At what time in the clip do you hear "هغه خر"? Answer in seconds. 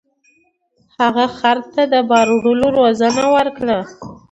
0.99-1.57